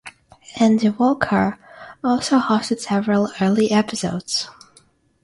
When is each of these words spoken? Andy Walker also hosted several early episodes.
Andy 0.59 0.89
Walker 0.89 1.59
also 2.03 2.39
hosted 2.39 2.79
several 2.79 3.31
early 3.39 3.69
episodes. 3.69 4.49